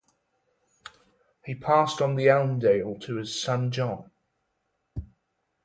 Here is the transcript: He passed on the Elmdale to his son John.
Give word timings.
He 1.45 1.53
passed 1.53 2.01
on 2.01 2.15
the 2.15 2.27
Elmdale 2.27 2.95
to 3.01 3.17
his 3.17 3.39
son 3.39 3.69
John. 3.71 4.09